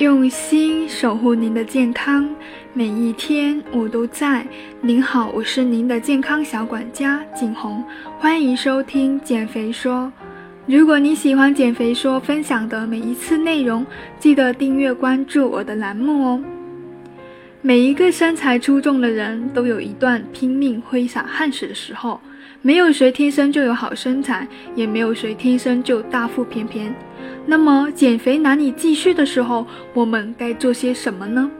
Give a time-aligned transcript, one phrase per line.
[0.00, 2.26] 用心守护您的健康，
[2.72, 4.46] 每一天我都在。
[4.80, 7.84] 您好，我是您的健康小管家景红，
[8.18, 10.10] 欢迎收听减肥说。
[10.64, 13.84] 如果你喜欢减肥说分享的每一次内容，
[14.18, 16.42] 记得订阅关注我的栏目哦。
[17.62, 22.18] 每一个身材出众的人都有一段拼命挥洒汗水的时候，
[22.62, 26.94] 没有谁天生就有好身材，也没有谁天生就大腹便便。
[27.44, 31.50] 那么减肥难以继续的时候，我们该做些什么呢？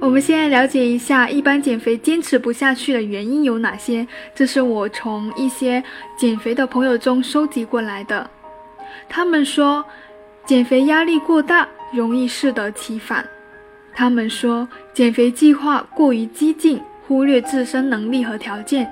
[0.00, 4.06] 我们先来了解一下，一般减肥坚持不下去的原因有哪些。
[4.34, 5.82] 这是我从一些
[6.16, 8.30] 减肥的朋友中收集过来的。
[9.10, 9.84] 他们说，
[10.46, 13.28] 减肥压力过大，容易适得其反。
[13.98, 18.88] 他们说，减肥计划过于激进，忽略自身能力和条件。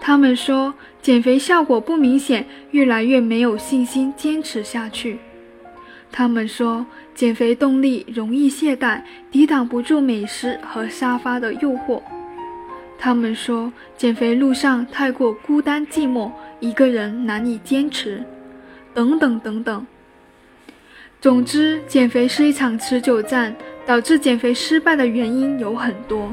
[0.00, 5.20] 他们说，减肥效果不明显，越来越没有信心坚持下去。
[6.10, 6.84] 他们说，
[7.14, 9.00] 减肥动力容易懈怠，
[9.30, 12.02] 抵挡不住美食和沙发的诱惑。
[12.98, 18.24] 他们说，减肥路上太过孤单寂寞，一个人难以坚持，
[18.92, 19.86] 等等等等。
[21.20, 23.54] 总之，减肥是一场持久战，
[23.86, 26.30] 导致减肥失败的原因有很多。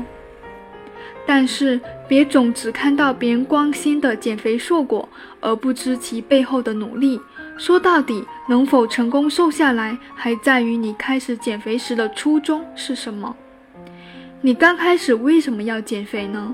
[1.26, 5.08] 但是，别总只看到别人光鲜的减肥硕果，
[5.40, 7.18] 而不知其背后的努力。
[7.58, 13.34] 说到底，能否成功瘦下来，还在于你开始减肥时的初衷是什么。
[14.42, 16.54] 你刚开始为什么要减肥呢？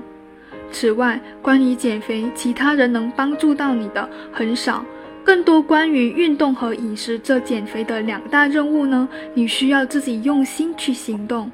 [0.70, 4.84] 此外，关于减肥，其他人能帮助到你的很少。
[5.30, 11.48] 更多关于运动和饮食这减肥的两大任务呢，你需要自己用心去行动。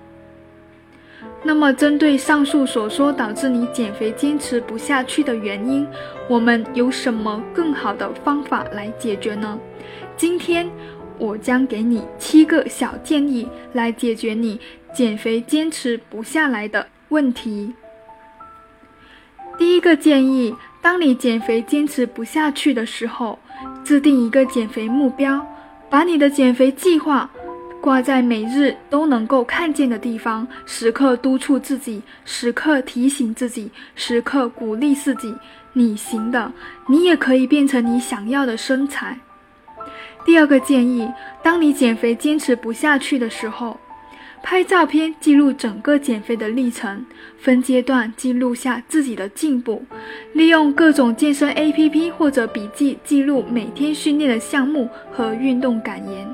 [1.43, 5.87] 那么，针对上述所说导致你减肥坚持不下去的原因，
[6.27, 9.59] 我们有什么更好的方法来解决呢？
[10.17, 10.67] 今天
[11.19, 14.59] 我将给你七个小建议，来解决你
[14.95, 17.75] 减肥坚持不下来的问题。
[19.59, 20.55] 第一个建议：
[20.87, 23.37] 当你减肥坚持不下去的时候，
[23.83, 25.45] 制定一个减肥目标，
[25.91, 27.29] 把你的减肥计划。
[27.81, 35.35] 挂在每日都能够看见的地方，时刻督促自己，时刻提醒自己，时刻鼓励自己
[35.75, 36.53] ：“你行的，
[36.87, 39.19] 你也可以变成你想要的身材。”
[40.25, 41.11] 第二个建议：
[41.43, 43.77] 当你减肥坚持不下去的时候。
[44.43, 47.05] 拍照片记录整个减肥的历程，
[47.39, 49.85] 分阶段记录下自己的进步，
[50.35, 56.27] 利用各种健身 APP 或者笔记记录每天训练的项目和运动感言，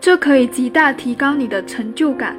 [0.00, 2.36] 这可以极大提高你的成就感，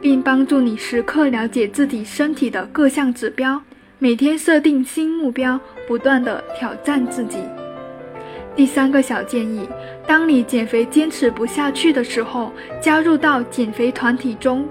[0.00, 3.60] 并帮助你时刻了解自己身体的各项指标，
[3.98, 7.36] 每天设定新目标，不断的挑战自己。
[8.56, 9.66] 第三个小建议：
[10.06, 14.66] 当你减肥坚持不下去的时候，加入到减肥团体中，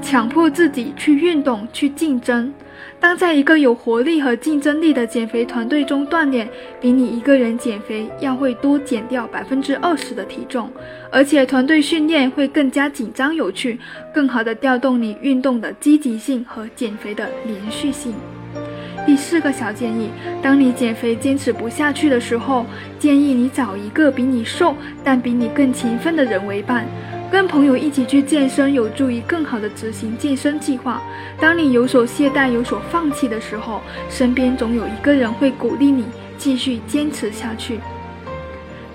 [0.00, 2.52] 强迫自己去运动、去竞争。
[3.00, 6.48] 当在一个有活力和竞争力的减肥团队中锻炼，
[6.80, 10.70] 比你一个人减肥要会多减掉百分之二十的体重，
[11.10, 13.80] 而且团队训练会更加紧张有趣，
[14.14, 18.14] 更好的调动你运动的积极性和减肥的连续性。
[19.08, 20.10] 第四个小建议：
[20.42, 22.66] 当你减肥坚持不下去的时候，
[22.98, 26.84] 建议你找一个比你瘦但比你更勤奋的人为伴，
[27.32, 31.02] 跟朋友一起去健身，有助于更好的执行健身计划。
[31.40, 33.80] 当你有所懈怠、有所放弃的时候，
[34.10, 36.04] 身边总有一个人会鼓励你
[36.36, 37.80] 继续坚持下去。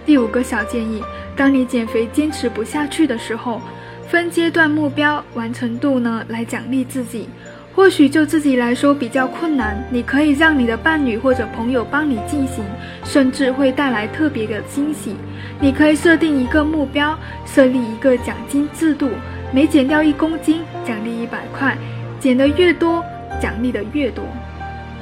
[0.05, 1.01] 第五个小建议：
[1.35, 3.59] 当你减肥坚持不下去的时候，
[4.07, 7.27] 分阶段目标完成度呢来奖励自己。
[7.75, 12.63] 或许就自己来说比较困难，你可以让你的伴侣或者朋友帮你进行，
[13.03, 15.15] 甚至会带来特别的惊喜。
[15.59, 19.09] 你可以设定一个目标，设立一个奖金制度，
[19.51, 21.75] 每减掉一公斤，奖励一百块，
[22.19, 23.03] 减得越多，
[23.41, 24.23] 奖励的越多。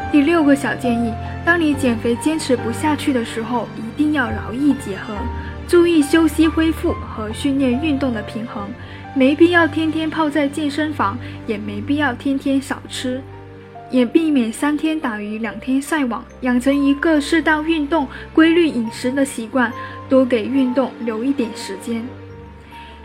[0.09, 1.13] 第六个小建议：
[1.45, 5.13] 当你减肥坚持不下去的时候，一定要劳逸结合，
[5.67, 8.69] 注意休息恢复和训练运动的平衡。
[9.13, 13.21] 没必要天天泡在健身房，也没必要天天少吃，
[13.89, 19.71] 也避免三天打鱼两天晒网，养成一个适当运动、规律饮食的习惯，
[20.07, 22.01] 多给运动留一点时间。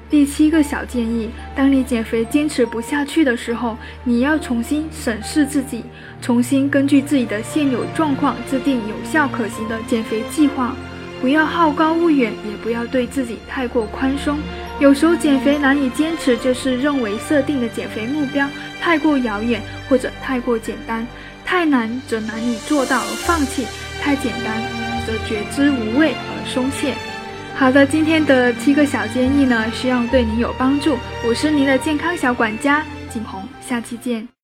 [0.08, 5.82] 第七个小建议：当你减肥坚持不下去的时候，你要重新审视自己，
[6.22, 10.76] 重新根据自己的现有状况制定有效可行的减肥计划。
[11.20, 14.38] 不要好高骛远，也不要对自己太过宽松。
[14.78, 18.46] 有时候减肥难以坚持，就是认为设定的减肥目标
[18.80, 21.06] 太过遥远或者太过简单。
[21.44, 23.64] 太难则难以做到而放弃，
[24.02, 24.60] 太简单
[25.06, 26.92] 则觉知无味而松懈。
[27.54, 30.98] 好的，今天的七个小建议呢，希望对您有帮助。
[31.26, 34.35] 我是您的健康小管家景红，下期见。